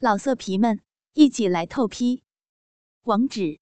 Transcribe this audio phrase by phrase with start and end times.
[0.00, 0.80] 老色皮们，
[1.14, 2.22] 一起来透批！
[3.02, 3.58] 网址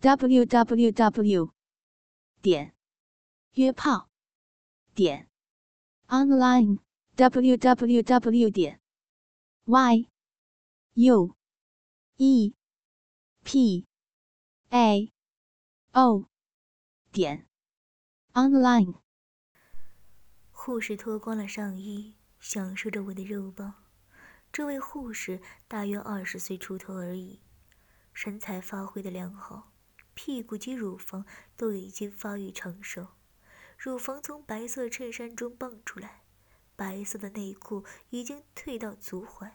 [0.00, 1.52] ：w w w
[2.40, 2.74] 点
[3.52, 4.08] 约炮
[4.94, 5.28] 点
[6.06, 6.78] online
[7.16, 8.80] w w w 点
[9.66, 10.08] y
[10.94, 11.36] u
[12.16, 12.54] e
[13.44, 13.86] p
[14.70, 15.12] a
[15.92, 16.30] o
[17.12, 17.46] 点
[18.32, 19.02] online。
[20.50, 23.87] 护士脱光了上衣，享受着我的肉棒。
[24.58, 27.40] 这位护士大约二十岁出头而已，
[28.12, 29.70] 身材发挥的良好，
[30.14, 31.24] 屁股及乳房
[31.56, 33.06] 都已经发育成熟，
[33.78, 36.24] 乳房从白色衬衫中蹦出来，
[36.74, 39.52] 白色的内裤已经退到足踝，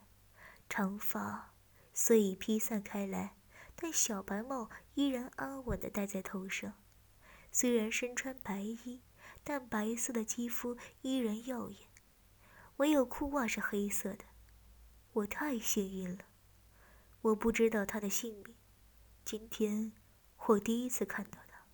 [0.70, 1.54] 长发
[1.94, 3.36] 虽已披散开来，
[3.76, 6.76] 但小白帽依然安稳地戴在头上。
[7.52, 9.02] 虽然身穿白衣，
[9.44, 11.90] 但白色的肌肤依然耀眼，
[12.78, 14.24] 唯有裤袜是黑色的。
[15.14, 16.26] 我太幸运了，
[17.22, 18.56] 我不知道他的姓名。
[19.24, 19.94] 今天
[20.48, 21.68] 我第一次看到他。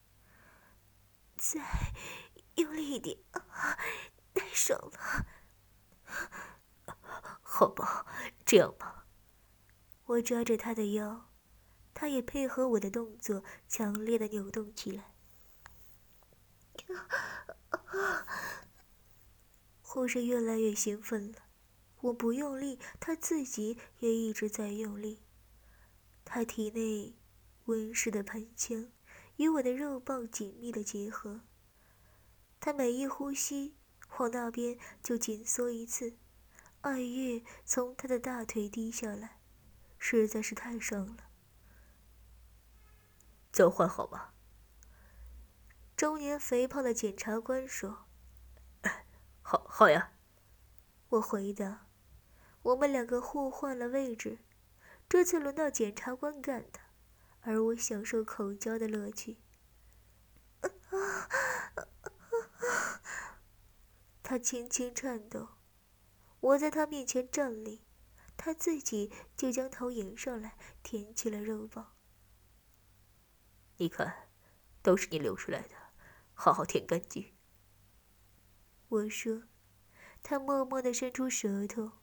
[1.37, 1.61] 再
[2.55, 3.17] 用力一点，
[4.33, 5.25] 太爽了。
[7.41, 8.05] 好吧，
[8.45, 9.05] 这样吧。
[10.03, 11.29] 我抓着他的腰，
[11.93, 15.15] 他也配合我的动作，强烈的扭动起来。
[19.81, 21.48] 护士越来越兴奋了。
[22.01, 25.21] 我不用力，他自己也一直在用力。
[26.23, 27.15] 他体内
[27.65, 28.91] 温湿的盆腔
[29.37, 31.41] 与我的肉棒紧密的结合。
[32.59, 33.75] 他每一呼吸，
[34.17, 36.17] 往那边就紧缩一次。
[36.81, 39.41] 爱液从他的大腿滴下来，
[39.97, 41.29] 实在是太爽了。
[43.51, 44.29] 交换好吗？
[45.97, 48.05] 中年肥胖的检察官说：
[49.41, 50.13] “好，好呀。”
[51.09, 51.88] 我回答。
[52.61, 54.39] 我们两个互换了位置，
[55.07, 56.79] 这次轮到检察官干的，
[57.41, 59.37] 而我享受口交的乐趣。
[64.21, 65.47] 他轻轻颤抖，
[66.39, 67.81] 我在他面前站立，
[68.37, 71.95] 他自己就将头迎上来舔起了肉棒。
[73.77, 74.29] 你看，
[74.83, 75.75] 都是你流出来的，
[76.33, 77.33] 好好舔干净。
[78.89, 79.43] 我说，
[80.21, 81.98] 他默默地伸出舌头。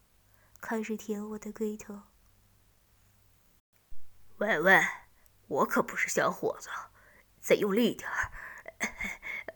[0.69, 2.01] 开始舔我的龟头。
[4.39, 4.77] 喂喂，
[5.47, 6.67] 我可不是小伙子，
[7.39, 8.33] 再用力点儿。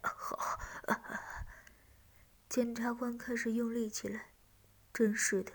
[0.02, 0.58] 好。
[2.48, 4.32] 检察官开始用力起来，
[4.94, 5.52] 真是的，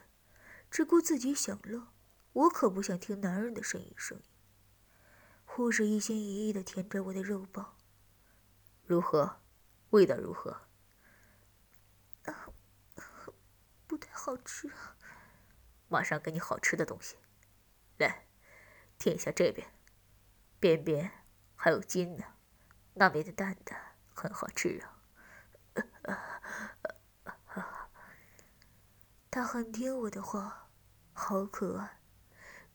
[0.69, 1.87] 只顾自己享乐，
[2.33, 4.23] 我可不想听男人的呻吟声音。
[5.43, 7.75] 护士一心一意的舔着我的肉包，
[8.85, 9.41] 如何？
[9.89, 10.67] 味道如何？
[13.87, 14.71] 不太好吃。
[15.89, 17.17] 马上给你好吃的东西，
[17.97, 18.27] 来，
[18.97, 19.67] 舔一下这边，
[20.59, 21.11] 边边
[21.55, 22.25] 还有筋呢，
[22.95, 24.93] 那边的蛋蛋很好吃啊。
[29.29, 30.69] 他很听我的话，
[31.13, 32.01] 好可爱，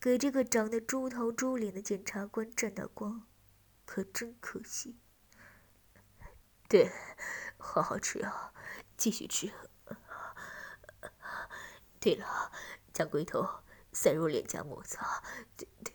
[0.00, 3.26] 给这个长得猪头猪脸的检察官沾到光，
[3.84, 4.98] 可真可惜。
[6.68, 6.90] 对，
[7.58, 8.54] 好好吃啊，
[8.96, 9.52] 继续吃。
[12.00, 12.52] 对了。
[12.92, 13.48] 将龟头
[13.92, 15.22] 塞入脸颊摩擦，
[15.56, 15.94] 对对，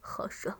[0.00, 0.58] 好，爽。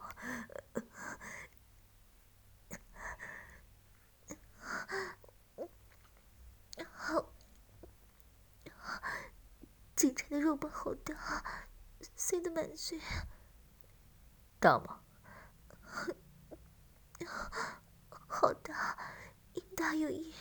[6.92, 7.32] 好，
[9.96, 11.44] 警察的肉棒好大，
[12.14, 13.00] 塞得满嘴。
[14.60, 15.02] 大吗？
[18.10, 18.96] 好大，
[19.54, 20.32] 又大又硬。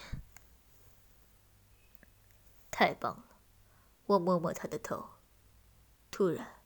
[2.69, 3.26] 太棒了。
[4.07, 5.09] 我摸摸他的头，
[6.09, 6.61] 突然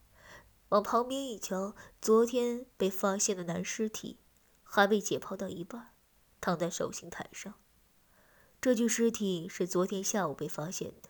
[0.70, 4.20] 往旁边一瞧，昨天被发现的男尸体
[4.64, 5.94] 还未解剖到一半，
[6.40, 7.56] 躺在手刑台上。
[8.62, 11.10] 这具尸体是昨天下午被发现的，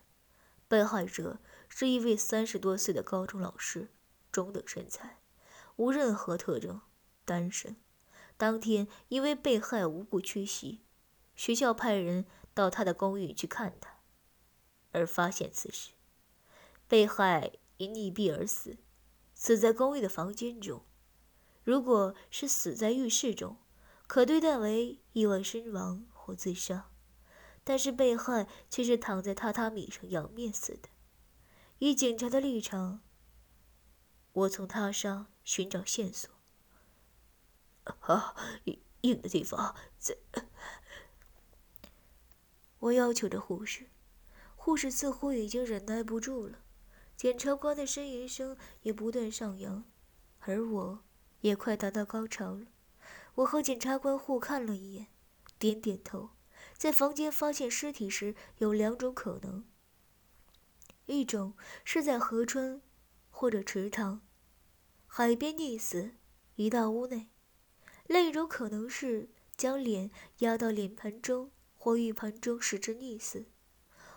[0.70, 3.92] 被害者是一位三十多岁的高中老师，
[4.32, 5.20] 中等身材，
[5.76, 6.80] 无任何特征，
[7.26, 7.76] 单身。
[8.38, 10.86] 当天因为被害无故缺席，
[11.36, 13.98] 学校派人到他的公寓去看他，
[14.94, 15.92] 而发现此事。
[16.92, 18.78] 被害因溺毙而死，
[19.34, 20.84] 死在公寓的房间中。
[21.64, 23.56] 如果是死在浴室中，
[24.08, 26.92] 可对待为意外身亡或自杀。
[27.64, 30.90] 但是被害却是躺在榻榻米上仰面死的。
[31.80, 33.00] 以警察的立场，
[34.34, 36.30] 我从他上寻找线索。
[37.86, 38.36] 啊，
[39.00, 40.18] 硬的地方在。
[42.80, 43.88] 我要求着护士，
[44.58, 46.58] 护士似乎已经忍耐不住了。
[47.22, 49.84] 检察官的呻吟声也不断上扬，
[50.40, 51.04] 而我
[51.42, 52.66] 也快达到高潮了。
[53.36, 55.06] 我和检察官互看了一眼，
[55.60, 56.32] 点点头。
[56.76, 59.64] 在房间发现尸体时，有两种可能：
[61.06, 61.54] 一种
[61.84, 62.82] 是在河川
[63.30, 64.22] 或者池塘、
[65.06, 66.16] 海边溺死，
[66.56, 67.28] 一到屋内；
[68.08, 70.10] 另一种可能是将脸
[70.40, 73.46] 压到脸盆中或浴盆中使之溺死。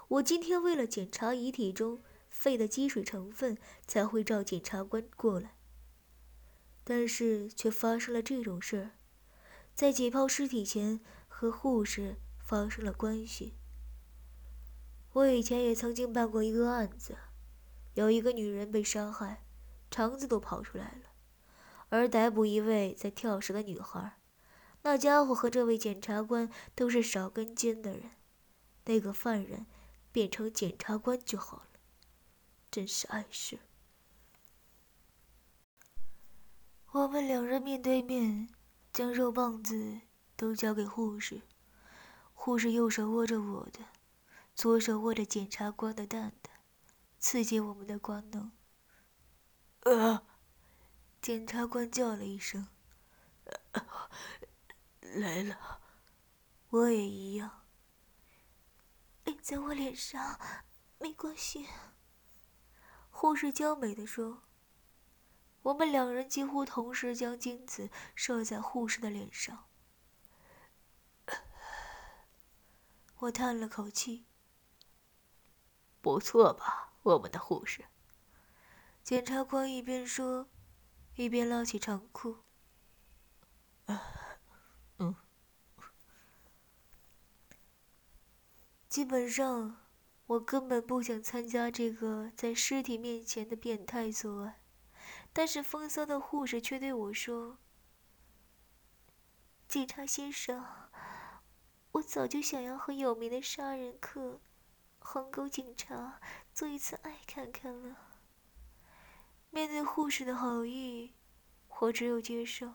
[0.09, 2.03] 我今天为了检查遗体中
[2.35, 5.55] 肺的积水成分，才会召检察官过来，
[6.83, 8.91] 但是却发生了这种事儿，
[9.75, 12.17] 在解剖尸体前和护士。
[12.47, 13.55] 发生了关系。
[15.15, 17.17] 我以前也曾经办过一个案子，
[17.95, 19.47] 有一个女人被杀害，
[19.91, 21.15] 肠子都跑出来了，
[21.89, 24.19] 而逮捕一位在跳绳的女孩。
[24.83, 28.11] 那家伙和这位检察官都是少根筋的人，
[28.85, 29.65] 那个犯人
[30.13, 31.74] 变成检察官就好了，
[32.75, 33.61] 真是碍事。
[36.91, 38.49] 我们两人面对面，
[38.93, 40.01] 将肉棒子
[40.35, 41.43] 都交给护士。
[42.33, 43.79] 护士右手握着我的，
[44.57, 46.53] 左手握着检察官的蛋蛋，
[47.21, 48.51] 刺激我们的官能。
[49.83, 50.25] 啊！
[51.23, 52.67] 检察官叫了一声
[55.01, 55.81] ：“来了。”
[56.71, 57.63] 我也一样。
[59.27, 60.41] 印在我脸上，
[60.99, 61.69] 没关系。
[63.17, 64.43] 护士娇美的说。
[65.63, 69.67] 我们两人几乎同时将精子射在护士的脸上。
[73.21, 74.27] 我叹了口气。
[76.03, 77.85] 不错吧，我们的护士？
[79.03, 80.49] 检察官一边说，
[81.15, 82.39] 一边拉起长裤。
[84.99, 85.15] 嗯。
[88.89, 89.84] 基本上，
[90.27, 94.61] 我根本不想参加这个在尸体面前的变态作案，
[95.33, 97.59] 但是风骚的护士却对我说
[99.69, 100.65] ：“警察先生。”
[101.93, 104.41] 我早就想要和有名的杀人客、
[104.99, 106.21] 黄狗警察
[106.53, 107.97] 做一次爱看看了。
[109.51, 111.15] 面对护士的好意，
[111.69, 112.73] 我只有接受。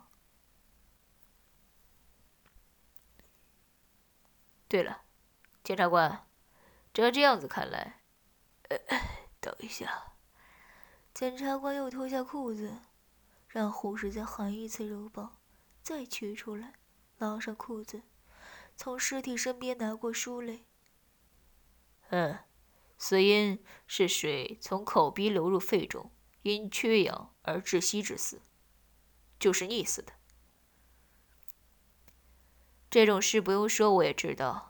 [4.70, 5.02] 对了，
[5.66, 6.29] 检察官，
[6.94, 8.02] 照这样子看来，
[8.70, 8.78] 呃，
[9.40, 10.14] 等一下。
[11.14, 12.80] 检察官又脱下裤子，
[13.48, 15.38] 让护士再含一次柔棒，
[15.82, 16.74] 再取出来，
[17.18, 18.04] 拉上裤子。
[18.76, 20.66] 从尸体身边拿过书嘞。
[22.10, 22.40] 嗯，
[22.98, 26.12] 死因是水从口鼻流入肺中，
[26.44, 28.42] 因缺氧而窒息致死，
[29.38, 30.14] 就是溺死的。
[32.90, 34.69] 这种事不用说，我也知道。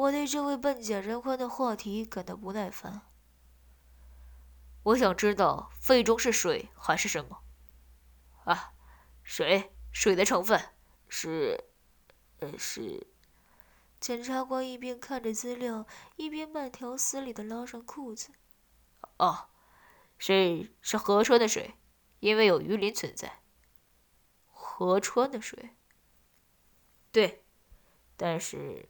[0.00, 3.02] 我对这位笨假人寰的话题感到不耐烦。
[4.82, 7.42] 我想知道肺中是水还是什么？
[8.44, 8.72] 啊，
[9.22, 10.58] 水，水的成分
[11.06, 11.64] 是。
[12.38, 13.08] 呃，是。
[14.00, 15.86] 检察官一边看着资料，
[16.16, 18.30] 一边慢条斯理的拉上裤子。
[19.18, 19.50] 哦，
[20.16, 21.74] 是是河川的水，
[22.20, 23.42] 因为有鱼鳞存在。
[24.48, 25.76] 河川的水。
[27.12, 27.44] 对，
[28.16, 28.88] 但是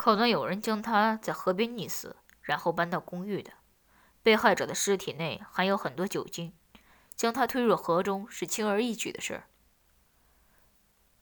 [0.00, 3.52] 可能有人将他在河边溺死，然后搬到公寓的。
[4.22, 6.54] 被害者的尸体内含有很多酒精，
[7.14, 9.50] 将他推入河中是轻而易举的事儿。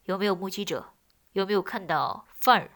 [0.04, 0.94] 有没有目击者？
[1.32, 2.70] 有没有看到犯人？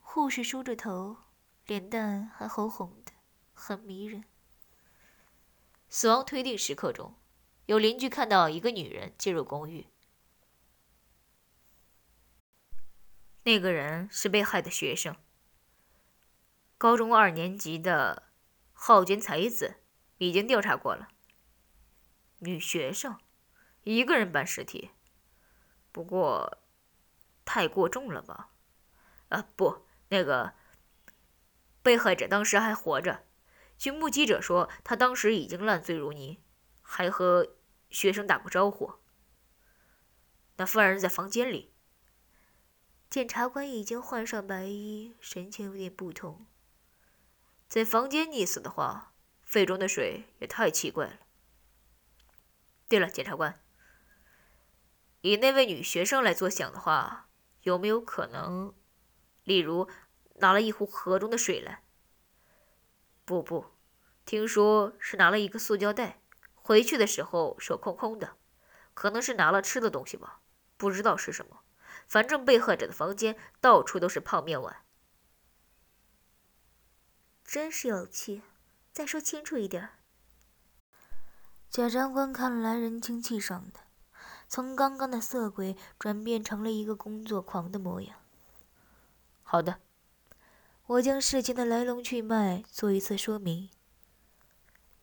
[0.00, 1.18] 护士梳着头，
[1.66, 3.12] 脸蛋还红红的，
[3.54, 4.24] 很迷人。
[5.88, 7.14] 死亡推定时刻中，
[7.66, 9.86] 有邻居看到一个女人进入公寓。
[13.46, 15.14] 那个人是被害的学生，
[16.76, 18.24] 高中二年级的
[18.72, 19.76] 浩娟才子，
[20.18, 21.06] 已经调查过了。
[22.40, 23.20] 女学生，
[23.84, 24.90] 一个人搬尸体，
[25.92, 26.58] 不过
[27.44, 28.50] 太过重了吧？
[29.28, 30.54] 啊，不，那个
[31.84, 33.26] 被害者当时还活着，
[33.78, 36.42] 据目击者说，他当时已经烂醉如泥，
[36.82, 37.54] 还和
[37.90, 38.94] 学生打过招呼。
[40.56, 41.75] 那犯人在房间里。
[43.08, 46.46] 检察官已经换上白衣，神情有点不同。
[47.68, 51.18] 在房间溺死的话，肺中的水也太奇怪了。
[52.88, 53.60] 对了，检察官，
[55.22, 57.28] 以那位女学生来做想的话，
[57.62, 58.74] 有没有可能，
[59.44, 59.88] 例如
[60.36, 61.82] 拿了一壶河中的水来？
[63.24, 63.66] 不不，
[64.24, 66.20] 听说是拿了一个塑胶袋，
[66.54, 68.36] 回去的时候手空空的，
[68.94, 70.40] 可能是拿了吃的东西吧，
[70.76, 71.62] 不知道是什么。
[72.06, 74.84] 反正被害者的房间到处都是泡面碗。
[77.44, 78.42] 真是有趣，
[78.92, 79.90] 再说清楚一点。
[81.70, 83.80] 贾长官看来人精气爽的，
[84.48, 88.16] 从刚刚的色鬼转变成了一个工作狂的模样。
[89.42, 89.80] 好的，
[90.86, 93.70] 我将事情的来龙去脉做一次说明。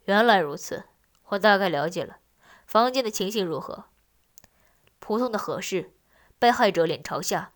[0.06, 0.84] 原来如此，
[1.28, 2.18] 我大概了解了。
[2.66, 3.86] 房间的情形如何？
[5.00, 5.93] 普通的合适。
[6.44, 7.54] 被害者脸朝下，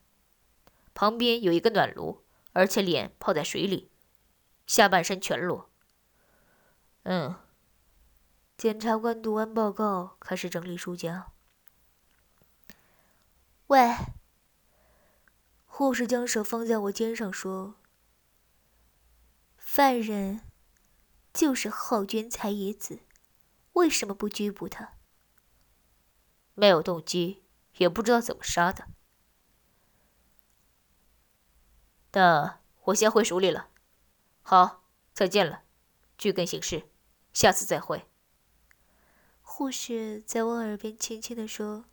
[0.93, 3.91] 旁边有一个暖炉，而且脸泡在水里，
[4.65, 5.69] 下半身全裸。
[7.03, 7.35] 嗯。
[8.55, 11.33] 检察官读完报告，开始整理书夹。
[13.67, 13.93] 喂。
[15.65, 17.75] 护士将手放在我肩上说
[19.59, 20.43] ：“犯人
[21.33, 23.01] 就是浩娟才野子，
[23.73, 24.93] 为什么不拘捕他？
[26.53, 27.43] 没有动机，
[27.77, 28.87] 也不知道怎么杀的。
[32.13, 33.69] 那我先回署里了。
[34.41, 35.63] 好，再见了，
[36.17, 36.89] 据根行事，
[37.33, 38.09] 下次再会。”
[39.41, 41.85] 护士在我耳边轻轻地说。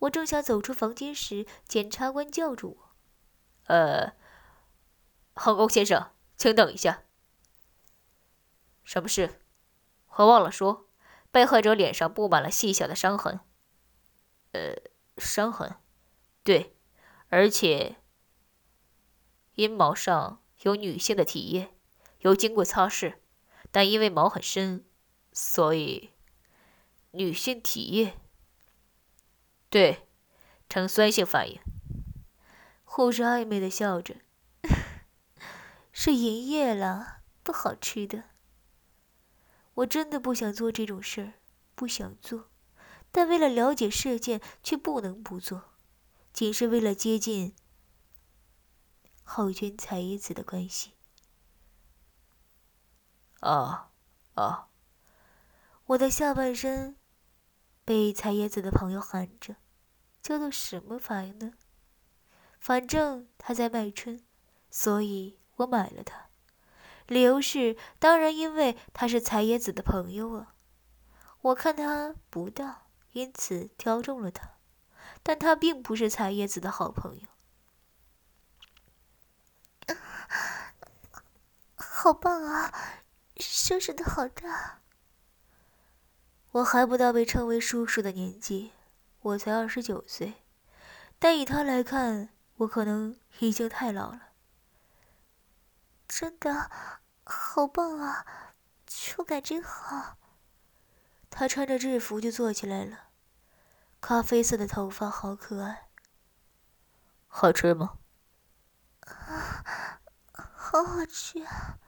[0.00, 2.96] 我正想走出房间时，检察官叫住我。
[3.64, 4.12] 呃，
[5.34, 7.04] 航宫先生，请等一下。
[8.84, 9.40] 什么事？
[10.16, 10.90] 我忘了说，
[11.30, 13.40] 被害者脸上布满了细小的伤痕。
[14.52, 14.76] 呃，
[15.16, 15.76] 伤痕，
[16.42, 16.76] 对，
[17.28, 17.96] 而且
[19.54, 21.74] 阴毛上有女性的体液，
[22.20, 23.16] 有经过擦拭，
[23.70, 24.84] 但因为毛很深，
[25.32, 26.10] 所以
[27.12, 28.18] 女性体液，
[29.70, 30.08] 对，
[30.68, 31.60] 呈酸性反应。
[32.84, 34.16] 护士暧昧的笑着，
[35.92, 38.24] 是营业了，不好吃的。
[39.74, 41.32] 我真的不想做这种事儿，
[41.74, 42.50] 不想做，
[43.12, 45.72] 但为了了解事件，却不能不做，
[46.32, 47.54] 仅是为了接近
[49.22, 50.92] 浩君彩叶子的关系。
[53.40, 53.90] 啊
[54.34, 54.68] 啊！
[55.86, 56.96] 我的下半身
[57.84, 59.56] 被彩叶子的朋友喊着，
[60.20, 61.52] 叫做什么反应呢？
[62.58, 64.24] 反正他在卖春，
[64.70, 66.28] 所以我买了他。
[67.06, 70.54] 理由是，当然因为他是彩野子的朋友啊。
[71.42, 72.85] 我看他不当，
[73.16, 74.50] 因此挑中了他。
[75.22, 77.26] 但他并不是彩叶子的好朋友。
[81.74, 82.70] 好棒啊，
[83.40, 84.80] 叔叔的好大。
[86.52, 88.72] 我还不到被称为叔叔的年纪，
[89.20, 90.34] 我才二十九岁，
[91.18, 92.28] 但以他来看。
[92.58, 94.30] 我可能已经太老了，
[96.08, 96.70] 真的
[97.22, 98.54] 好棒啊，
[98.86, 100.16] 触感真好。
[101.28, 103.05] 他穿着制服就坐起来了，
[104.00, 105.88] 咖啡色的头发好可爱。
[107.26, 107.98] 好吃吗？
[109.00, 110.00] 啊，
[110.54, 111.78] 好好吃啊！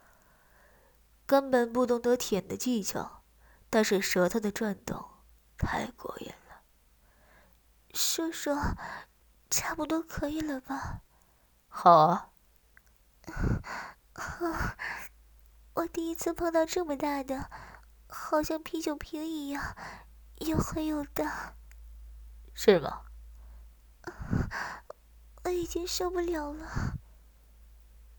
[1.27, 3.23] 根本不懂得舔的技巧，
[3.71, 5.09] 但是舌头的转动
[5.57, 6.63] 太过瘾了。
[7.95, 8.51] 叔叔。
[9.51, 11.01] 差不多可以了吧？
[11.69, 12.31] 好啊。
[15.73, 17.51] 我第一次碰到这么大的，
[18.07, 19.75] 好像啤酒瓶一样，
[20.41, 21.55] 又黑又大。
[22.61, 23.03] 是吗？
[25.45, 26.99] 我已经受不了了。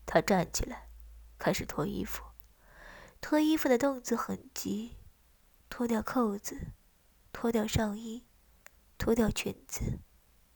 [0.06, 0.88] 他站起来，
[1.38, 2.24] 开始脱衣服。
[3.20, 4.96] 脱衣服的动作很急，
[5.70, 6.72] 脱掉扣子，
[7.34, 8.24] 脱掉上衣，
[8.98, 10.00] 脱掉裙子。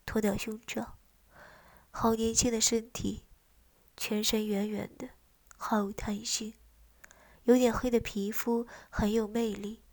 [0.05, 0.97] 脱掉胸罩，
[1.91, 3.25] 好年轻的身体，
[3.97, 5.09] 全身圆圆的，
[5.57, 6.53] 毫无弹性，
[7.43, 9.83] 有点黑的皮肤很有魅力，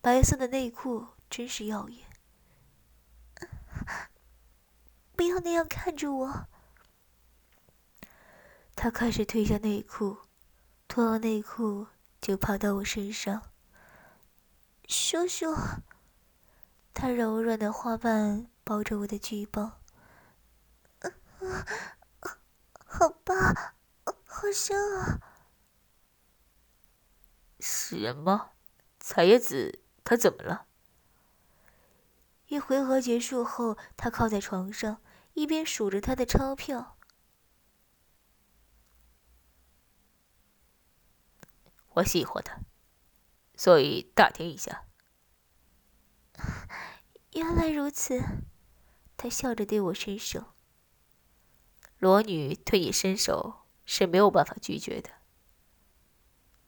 [0.00, 2.03] 白色的内裤真是耀眼。
[5.16, 6.46] 不要那样看着我。
[8.74, 10.18] 他开始褪下内裤，
[10.88, 11.86] 脱完内裤
[12.20, 13.42] 就跑到我身上。
[14.88, 15.54] 叔叔，
[16.92, 18.48] 他柔软的花瓣。
[18.66, 19.78] 抱着我的巨棒，
[22.86, 23.36] 好棒，
[24.24, 25.20] 好香啊！
[27.60, 28.52] 什么？
[28.98, 30.64] 彩叶子他怎么了？
[32.46, 35.02] 一回合结束后，他靠在床上，
[35.34, 36.96] 一边数着他的钞票。
[41.94, 42.60] 我喜欢他，
[43.54, 44.86] 所以打听一下。
[47.34, 48.20] 原来如此。
[49.16, 50.54] 他笑着对我伸手。
[51.98, 55.10] 裸女对你伸手是没有办法拒绝的。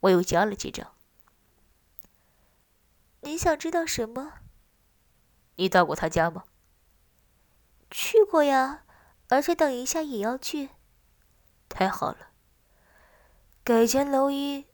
[0.00, 0.94] 我又加了几张。
[3.23, 4.35] 你想知道什么？
[5.56, 6.44] 你到过他家吗？
[7.90, 8.85] 去过呀，
[9.28, 10.71] 而且等一下也要去。
[11.69, 12.31] 太好了。
[13.64, 14.66] 改签楼一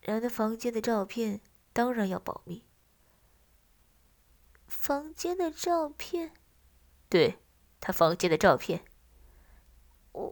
[0.00, 1.40] 人的房间的照片
[1.72, 2.64] 当然要保密。
[4.66, 6.32] 房间的照片？
[7.08, 7.40] 对，
[7.80, 8.84] 他房间的照片。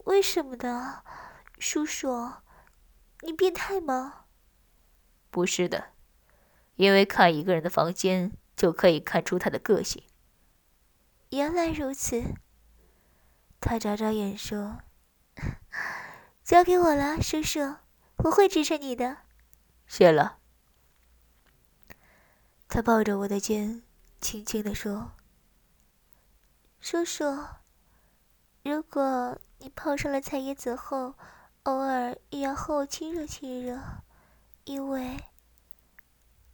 [0.05, 1.03] 为什么的，
[1.59, 2.35] 叔叔？
[3.23, 4.27] 你变态吗？
[5.31, 5.93] 不是的，
[6.77, 10.03] 因为看一个人的房间就可以看出他的个性。
[11.31, 12.35] 原来如此。
[13.61, 14.79] 他眨眨眼说
[16.45, 17.77] ：“交给我了，叔叔，
[18.19, 19.19] 我会支持你的。”
[19.87, 20.39] 谢了。
[22.69, 23.83] 他抱着我的肩，
[24.21, 25.13] 轻轻地说
[26.81, 27.25] ：“叔叔，
[28.63, 31.15] 如果你泡上了菜叶子后，
[31.65, 33.81] 偶尔也要和我亲热亲热，
[34.65, 35.17] 因为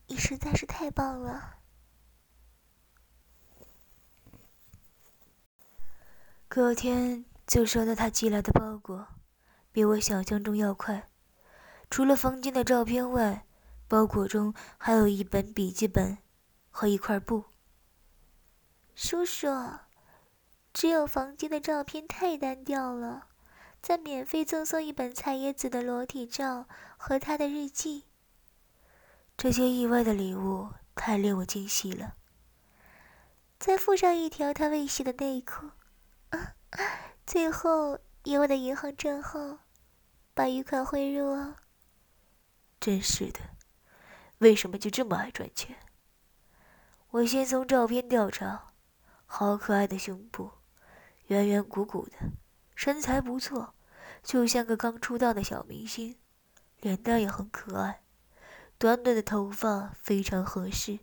[0.06, 1.58] 你实在是太棒了。”
[6.54, 9.08] 隔天就收到他寄来的包裹，
[9.72, 11.10] 比我想象中要快。
[11.90, 13.44] 除了房间的照片外，
[13.88, 16.16] 包裹中还有一本笔记本
[16.70, 17.46] 和一块布。
[18.94, 19.48] 叔叔，
[20.72, 23.26] 只有房间的照片太单调了，
[23.82, 28.04] 再免费赠送一本菜叶子的裸体照和他的日记。
[29.36, 32.14] 这些意外的礼物太令我惊喜了。
[33.58, 35.70] 再附上一条他未洗的内裤。
[37.26, 39.58] 最后以我的银行账号
[40.34, 41.56] 把余款汇入哦！
[42.80, 43.40] 真是的，
[44.38, 45.76] 为什么就这么爱赚钱？
[47.10, 48.72] 我先从照片调查，
[49.26, 50.50] 好可爱的胸部，
[51.28, 52.12] 圆圆鼓鼓的，
[52.74, 53.74] 身材不错，
[54.22, 56.16] 就像个刚出道的小明星，
[56.80, 58.02] 脸蛋也很可爱，
[58.78, 60.98] 短短的头发非常合适。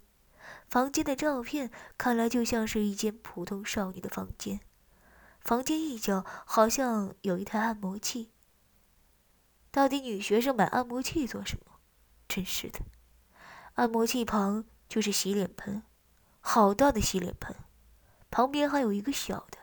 [0.68, 4.60] 房间的照片看来就像是一间普通少女的房间。
[5.42, 8.32] 房间一角好像有一台按摩器。
[9.72, 11.80] 到底女学生买按摩器做什么？
[12.28, 12.80] 真是的！
[13.74, 15.84] 按摩器旁就是洗脸盆，
[16.40, 17.56] 好大的洗脸盆，
[18.30, 19.58] 旁边还有一个小的。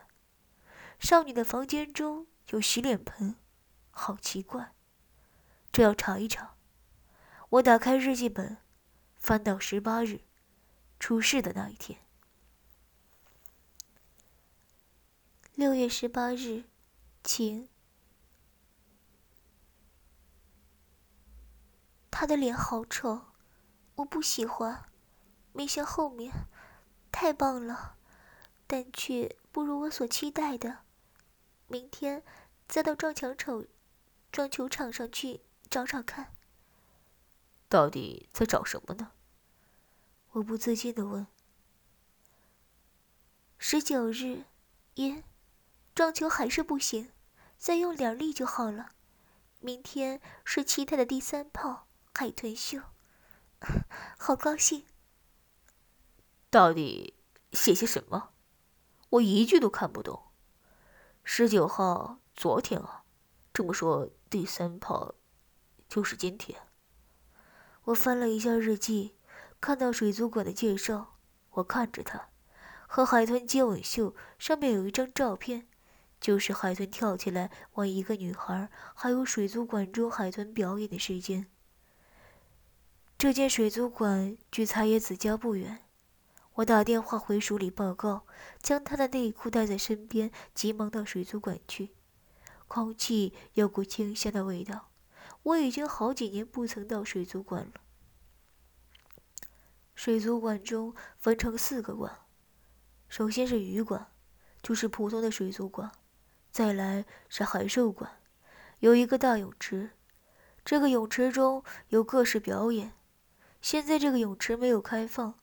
[0.99, 3.35] 少女的房间中有洗脸盆，
[3.91, 4.73] 好奇怪。
[5.71, 6.55] 这要查一查。
[7.49, 8.57] 我打开日记本，
[9.17, 10.21] 翻到十八日，
[10.99, 11.99] 出事的那一天。
[15.59, 16.63] 六月十八日，
[17.21, 17.67] 晴。
[22.09, 23.33] 他的脸好丑，
[23.95, 24.89] 我不喜欢。
[25.51, 26.33] 没像后面，
[27.11, 27.97] 太棒了，
[28.67, 30.85] 但却不如我所期待的。
[31.67, 32.23] 明天
[32.69, 33.65] 再到撞墙场、
[34.31, 36.33] 撞球场上去找找看。
[37.67, 39.11] 到底在找什么呢？
[40.31, 41.27] 我不自禁的问。
[43.57, 44.45] 十九日，
[44.95, 45.25] 烟。
[45.95, 47.11] 撞球还是不行，
[47.57, 48.91] 再用点力就好了。
[49.59, 52.79] 明天是期待的第三炮海豚秀，
[54.17, 54.85] 好高兴。
[56.49, 57.13] 到底
[57.53, 58.31] 写些什么？
[59.11, 60.23] 我一句都看不懂。
[61.23, 63.03] 十九号，昨天啊，
[63.53, 65.15] 这么说第三炮
[65.87, 66.61] 就是今天。
[67.85, 69.15] 我翻了一下日记，
[69.61, 71.15] 看到水族馆的介绍，
[71.51, 72.29] 我看着他
[72.87, 75.67] 和海豚接吻秀上面有一张照片。
[76.19, 81.47] 就是海豚跳起来吻一个女孩，还有水族馆中海豚表演的时间。
[83.17, 85.79] 这间水族馆距彩野子家不远，
[86.55, 88.25] 我打电话回署里报告，
[88.61, 91.91] 将他的内裤带在身边，急忙到水族馆去。
[92.67, 94.89] 空气有股清香的味道，
[95.43, 97.81] 我已经好几年不曾到水族馆了。
[99.95, 102.19] 水族馆中分成四个馆，
[103.09, 104.07] 首先是鱼馆，
[104.61, 105.91] 就是普通的水族馆。
[106.59, 108.19] 再来是海兽馆，
[108.79, 109.91] 有一个大泳池，
[110.65, 112.91] 这个泳池中有各式表演。
[113.61, 115.39] 现在这个泳池没有开放，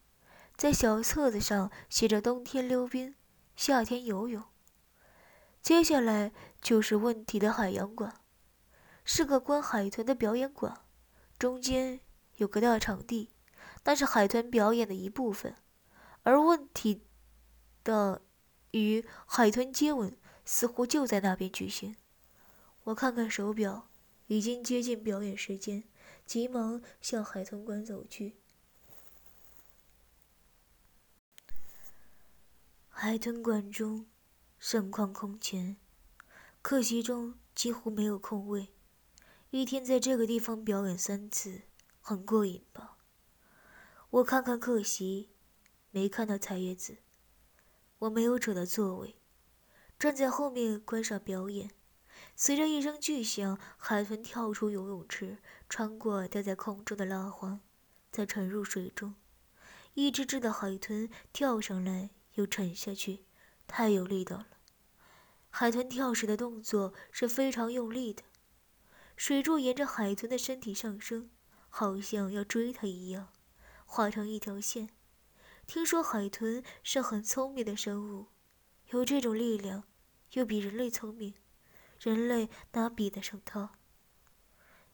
[0.59, 3.15] 在小册子上写着冬天溜冰，
[3.57, 4.45] 夏天游泳。
[5.63, 8.21] 接下来就是问题的海洋馆，
[9.03, 10.83] 是个关海豚的表演馆，
[11.39, 12.01] 中间
[12.35, 13.31] 有个大场地，
[13.85, 15.55] 那是海豚表演的一部分，
[16.25, 17.07] 而问题
[17.83, 18.21] 的
[18.73, 20.15] 与海豚接吻。
[20.47, 21.97] 似乎就在那边举行。
[22.85, 23.89] 我看看手表，
[24.29, 25.85] 已经接近表演时间，
[26.25, 28.37] 急忙向海豚馆走去。
[32.89, 34.07] 海豚馆中
[34.59, 35.77] 盛况空前，
[36.63, 38.69] 客席中几乎没有空位。
[39.51, 41.63] 一天在这个地方表演三次，
[42.01, 42.97] 很过瘾吧？
[44.11, 45.31] 我看看客席，
[45.91, 46.99] 没看到彩叶子。
[47.99, 49.17] 我没有找到座位。
[49.99, 51.71] 站在后面观赏表演。
[52.35, 57.61] 随着一声巨响，海豚跳出游泳池，穿过吊在空中的拉环，
[58.11, 59.15] 再沉入水中。
[59.95, 63.25] 一只只的海豚跳上来又沉下去，
[63.67, 64.47] 太有力道了。
[65.49, 68.23] 海豚跳时的动作是非常用力的，
[69.17, 71.31] 水柱沿着海豚的身体上升，
[71.71, 73.29] 好像要追它一样，
[73.87, 74.91] 画成一条线。
[75.67, 78.27] 听说海豚是很聪明的生物，
[78.91, 79.85] 有这种力量，
[80.33, 81.35] 又比人类聪明。
[82.01, 83.73] 人类哪比得上他？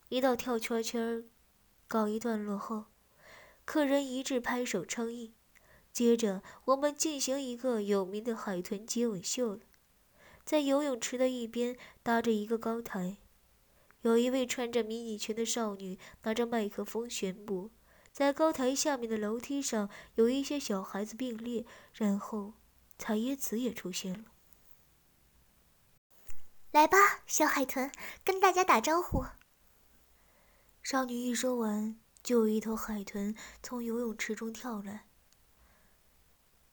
[0.09, 1.29] 一道跳圈圈
[1.87, 2.87] 告一段落后，
[3.65, 5.35] 客人一致拍手称意。
[5.93, 9.61] 接着，我们进行一个有名的海豚接吻秀了。
[10.45, 13.19] 在游泳池的一边搭着一个高台，
[14.01, 17.71] 有一位穿着迷你裙的少女拿着麦克风宣布，
[18.11, 21.67] 在高台下面的楼梯上有一些小孩子并列。
[21.93, 22.55] 然后，
[23.03, 24.27] 彩椰子也出现了。
[26.71, 27.91] 来吧，小海豚，
[28.23, 29.27] 跟大家打招呼。
[30.85, 35.09] 少女一说完，就有一头海豚从游泳池中跳来。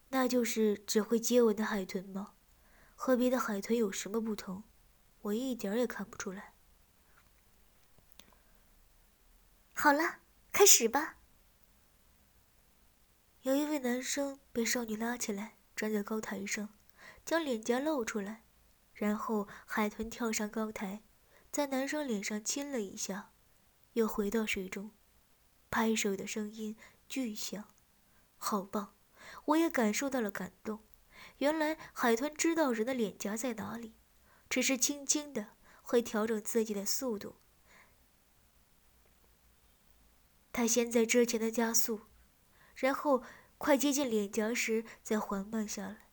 [0.09, 2.35] 那就是只会接吻的海豚吗？
[2.95, 4.63] 和别的海豚有什么不同？
[5.21, 6.53] 我一点也看不出来。
[9.73, 10.19] 好了，
[10.51, 11.17] 开始吧。
[13.41, 16.67] 有一位男生被少女拉起来，站在高台上，
[17.25, 18.43] 将脸颊露出来。
[18.93, 21.03] 然后海豚跳上高台，
[21.53, 23.31] 在男生脸上亲了一下，
[23.93, 24.91] 又回到水中，
[25.71, 26.75] 拍手的声音
[27.07, 27.63] 巨响，
[28.35, 28.93] 好棒！
[29.45, 30.81] 我也感受到了感动。
[31.37, 33.95] 原来海豚知道人的脸颊在哪里，
[34.49, 37.37] 只是轻轻的会调整自己的速度。
[40.51, 42.01] 它先在之前的加速，
[42.75, 43.23] 然后
[43.59, 46.07] 快接近脸颊时再缓慢下来。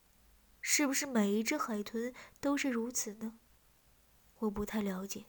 [0.61, 3.39] 是不是每一只海豚都是如此呢？
[4.39, 5.23] 我不太了解。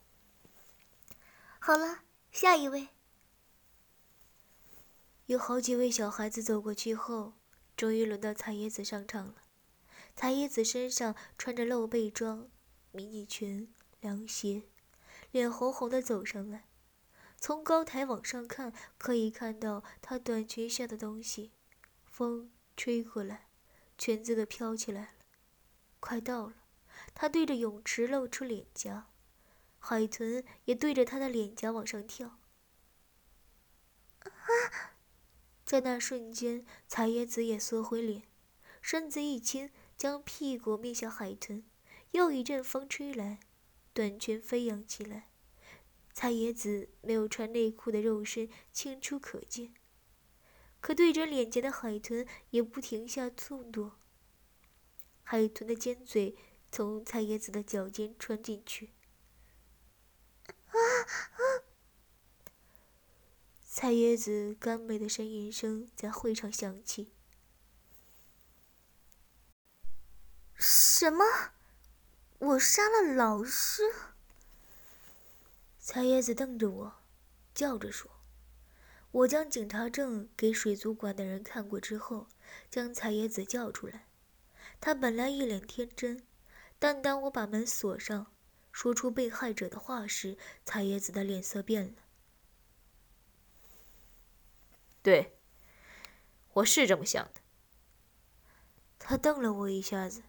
[1.60, 2.00] 好了，
[2.32, 2.88] 下一位。
[5.26, 7.34] 有好几位小孩子走过去后，
[7.76, 9.36] 终于轮到彩叶子上场了。
[10.16, 12.50] 彩叶子身上穿着露背装、
[12.90, 14.64] 迷你裙、凉鞋，
[15.30, 16.66] 脸红红的走上来。
[17.36, 21.52] 从高台往上看，可以看到她短裙下的东西。
[22.18, 23.46] 风吹过来，
[23.96, 25.08] 裙子都飘起来了。
[26.00, 26.54] 快到了，
[27.14, 29.06] 他对着泳池露出脸颊，
[29.78, 32.40] 海豚也对着他的脸颊往上跳。
[34.18, 34.28] 啊！
[35.64, 38.24] 在那瞬间，彩叶子也缩回脸，
[38.82, 41.62] 身子一倾，将屁股面向海豚。
[42.10, 43.38] 又一阵风吹来，
[43.92, 45.28] 短裙飞扬起来，
[46.12, 49.72] 彩叶子没有穿内裤的肉身清楚可见，
[50.80, 53.92] 可对着脸颊的海豚也不停下速度。
[55.22, 56.36] 海豚的尖嘴
[56.72, 58.92] 从菜叶子的脚尖穿进去，
[60.46, 61.40] 啊啊！
[63.64, 67.12] 菜叶子甘美的呻吟声在会场响起。
[70.54, 71.24] 什么？
[72.38, 73.82] 我杀了老师？
[75.78, 77.02] 菜叶子瞪着我，
[77.54, 78.10] 叫着说
[79.10, 82.26] ：“我将警察证给水族馆的人看过之后，
[82.70, 84.06] 将彩叶子叫出来。”
[84.80, 86.24] 他本来一脸天真，
[86.78, 88.32] 但当我把门锁上，
[88.70, 92.02] 说出被害者的话时，彩叶子的脸色变了。
[95.02, 95.38] 对，
[96.52, 97.40] 我是这么想的。
[99.00, 100.22] 他瞪了我一下子，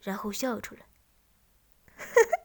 [0.00, 0.86] 然后笑出来。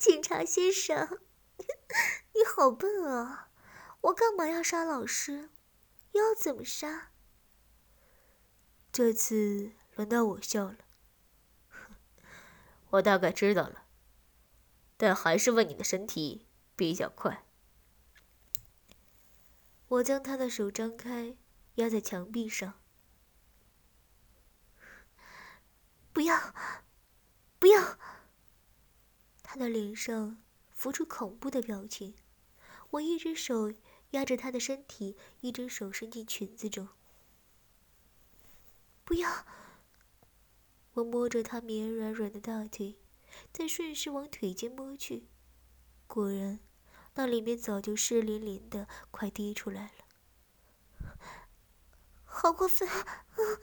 [0.00, 1.20] 警察先生，
[2.32, 3.50] 你好笨啊！
[4.00, 5.50] 我干嘛要杀老师？
[6.12, 7.12] 要怎么杀？
[8.90, 10.78] 这次轮到我笑了。
[12.92, 13.84] 我大概知道了，
[14.96, 17.44] 但还是问你的身体比较快。
[19.88, 21.36] 我将他的手张开，
[21.74, 22.80] 压在墙壁上。
[26.14, 26.54] 不要，
[27.58, 27.98] 不要！
[29.52, 32.14] 他的脸上浮出恐怖的表情。
[32.90, 33.72] 我一只手。
[34.10, 36.88] 压着他的身体，一只手伸进裙子中。
[39.04, 39.46] 不要！
[40.94, 42.96] 我摸着他绵软软的大腿，
[43.52, 45.28] 再顺势往腿间摸去，
[46.08, 46.58] 果然，
[47.14, 51.16] 那里面早就湿淋淋的，快滴出来了。
[52.24, 53.26] 好过分啊！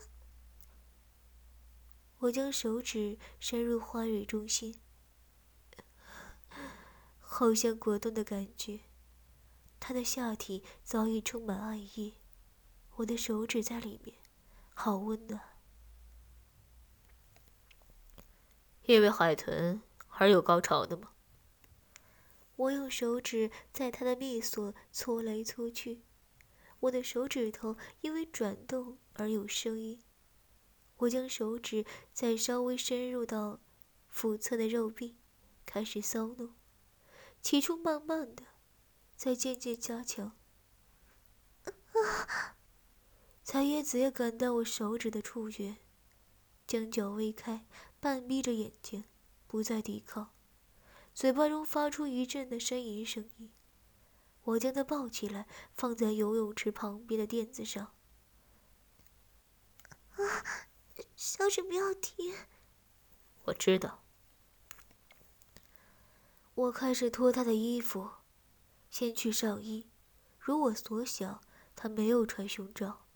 [2.20, 4.80] 我将手指伸入花蕊中心，
[7.30, 8.80] 好像果冻的感觉。
[9.78, 12.14] 他的下体早已充满爱意，
[12.96, 14.16] 我的手指在里面，
[14.74, 15.40] 好温暖。
[18.84, 21.12] 因为海豚而有高潮的吗？
[22.56, 26.02] 我用手指在他的密所搓来搓去，
[26.80, 30.02] 我的手指头因为转动而有声音。
[30.96, 33.60] 我将手指再稍微深入到
[34.08, 35.16] 腹侧的肉壁，
[35.64, 36.54] 开始骚弄，
[37.42, 38.44] 起初慢慢的，
[39.16, 40.36] 再渐渐加强。
[43.42, 45.78] 彩叶子也感到我手指的触觉，
[46.66, 47.66] 将脚微开，
[47.98, 49.04] 半闭着眼睛，
[49.46, 50.34] 不再抵抗。
[51.14, 53.52] 嘴巴中发出一阵的呻吟声音，
[54.42, 57.94] 我将他抱起来，放在游泳池旁边的垫子上。
[60.10, 60.22] 啊，
[61.16, 62.34] 小指不要停！
[63.44, 64.04] 我知道。
[66.58, 68.10] 我开始脱他的衣服，
[68.90, 69.86] 先去上衣，
[70.40, 71.40] 如我所想，
[71.76, 73.06] 他没有穿胸罩。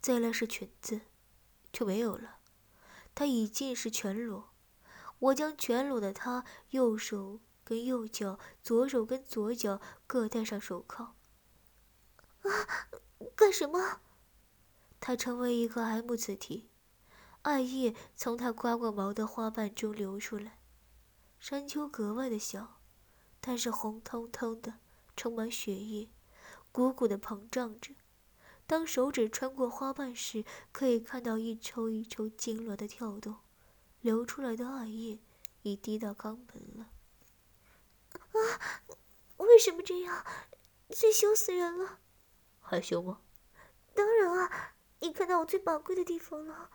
[0.00, 1.02] 再来是裙子，
[1.70, 2.38] 就没有了，
[3.14, 4.54] 他已尽是全裸。
[5.18, 11.14] 我将全裸的他右手跟右脚，左手跟左脚各戴上手铐。
[12.40, 12.48] 啊，
[13.36, 14.00] 干什么？
[14.98, 16.70] 他成为一个 M 字体，
[17.42, 20.60] 艾叶从他刮过毛的花瓣中流出来。
[21.38, 22.77] 山丘格外的小，
[23.40, 24.74] 但是红彤彤的，
[25.16, 26.08] 充满血液，
[26.72, 27.94] 鼓鼓的膨胀着。
[28.66, 33.36] 当手指穿过花瓣时，可以看到一抽一抽痉挛的跳动。
[34.00, 35.18] 流出来的爱液
[35.62, 36.90] 已滴到肛门了。
[38.12, 38.84] 啊！
[39.38, 40.24] 为什么这样？
[40.90, 41.98] 最羞死人了！
[42.60, 43.20] 害羞吗？
[43.94, 44.74] 当然啊！
[45.00, 46.70] 你看到我最宝贵的地方了。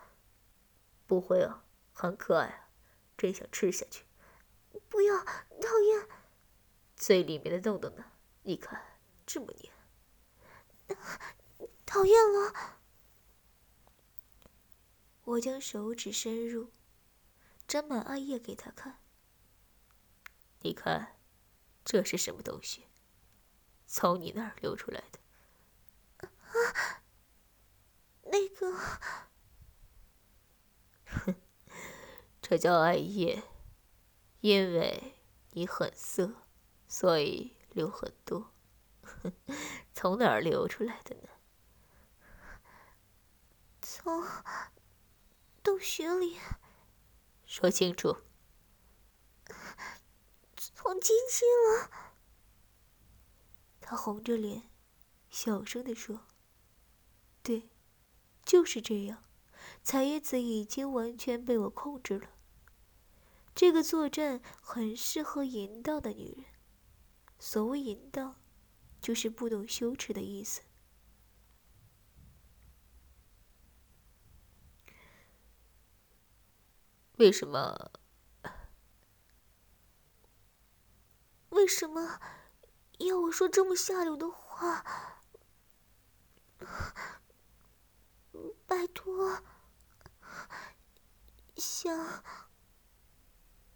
[1.08, 2.70] 不会啊，很可爱啊，
[3.18, 4.04] 真想吃下去。
[4.90, 6.08] 不要，讨厌。
[7.04, 8.06] 最里面的洞洞呢？
[8.44, 8.82] 你看，
[9.26, 10.98] 这么黏。
[11.86, 12.80] 讨厌了。
[15.26, 16.72] 我将手指伸入。
[17.68, 19.02] 沾满艾叶给他看，
[20.62, 21.20] 你看，
[21.84, 22.88] 这是什么东西？
[23.86, 25.20] 从你那儿流出来的。
[26.26, 27.04] 啊，
[28.32, 28.78] 那个，
[31.06, 31.36] 哼，
[32.42, 33.44] 这叫艾叶，
[34.40, 35.16] 因为
[35.52, 36.43] 你很色，
[36.96, 38.52] 所以流很多。
[39.96, 41.30] 从哪儿流出来的呢？
[43.82, 44.24] 从
[45.64, 46.38] 洞穴里。
[47.48, 48.18] 说清楚。
[50.56, 51.90] 从机器了。
[53.82, 54.70] 他红着脸，
[55.32, 56.28] 小声地说
[57.42, 57.72] ：“对，
[58.46, 59.24] 就是这样。
[59.82, 62.30] 彩叶子已经完全被我控制了。
[63.56, 66.53] 这个作战很适合淫荡的女人。
[67.46, 68.38] 所谓淫荡，
[69.02, 70.62] 就是不懂羞耻的意思。”
[77.20, 77.92] 为什么？
[81.50, 82.22] 为什么
[83.00, 84.86] 要我说这么下流的话？
[88.66, 89.44] 拜托，
[91.58, 92.24] 想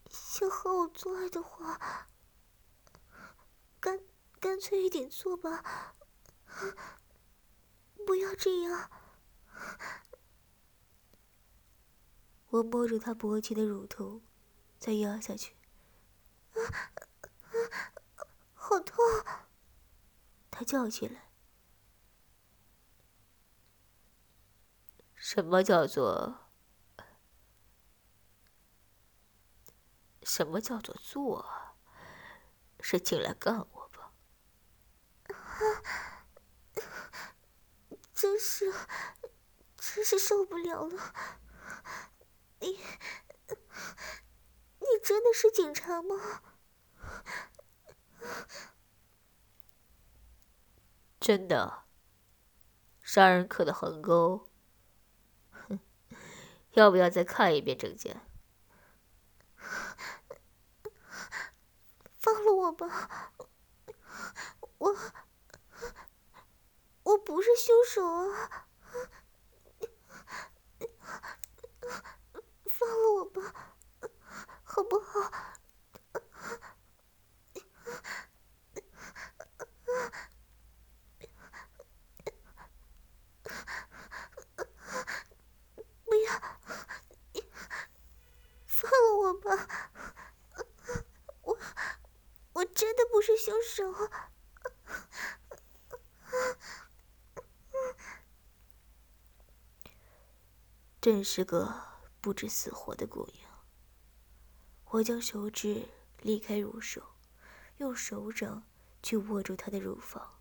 [0.10, 2.10] 想和我做爱的话，
[4.40, 5.96] 干脆一点做吧，
[8.06, 8.90] 不要这样。
[12.50, 14.22] 我摸着他勃起的乳头，
[14.80, 15.56] 再压下去。
[16.54, 16.60] 啊
[18.16, 18.28] 啊！
[18.54, 19.04] 好痛！
[20.50, 21.32] 他叫起来。
[25.16, 26.52] 什么叫做？
[30.24, 31.46] 什么叫做做？
[32.80, 33.77] 是进来干我？
[38.14, 38.74] 真是，
[39.78, 41.14] 真是受不了了。
[42.60, 42.68] 你，
[44.80, 46.42] 你真的是警察吗？
[51.20, 51.84] 真的。
[53.02, 54.50] 杀人刻的横沟。
[55.52, 55.80] 哼，
[56.74, 58.22] 要不要再看一遍证件？
[62.20, 63.32] 放了我吧，
[64.80, 64.96] 我，
[67.08, 68.68] 我不是凶手啊。
[72.66, 73.76] 放了我吧，
[74.66, 75.32] 好不好？
[86.04, 86.42] 不要，
[88.66, 89.92] 放了我吧！
[91.44, 91.58] 我
[92.52, 93.94] 我真的不是凶手。
[101.08, 101.74] 真是个
[102.20, 103.50] 不知死活的姑娘。
[104.88, 105.88] 我将手指
[106.20, 107.02] 离开乳手，
[107.78, 108.68] 用手掌
[109.02, 110.38] 去握住她的乳房。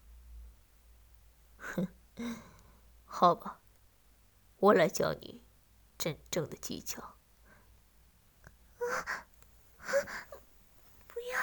[1.57, 1.87] 哼，
[3.07, 3.61] 好吧，
[4.57, 5.44] 我来教你
[5.96, 7.14] 真正的技巧。
[11.07, 11.38] 不要，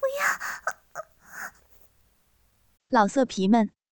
[0.00, 0.26] 不要！
[2.88, 3.72] 老色皮们，